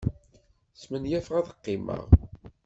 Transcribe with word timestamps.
Smenyafeɣ 0.81 1.35
ad 1.39 1.47
qqimeɣ. 1.55 2.05